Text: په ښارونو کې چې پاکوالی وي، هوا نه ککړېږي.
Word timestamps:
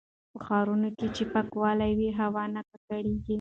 په 0.31 0.39
ښارونو 0.47 0.89
کې 0.97 1.07
چې 1.15 1.23
پاکوالی 1.33 1.91
وي، 1.97 2.09
هوا 2.21 2.43
نه 2.53 2.61
ککړېږي. 2.69 3.29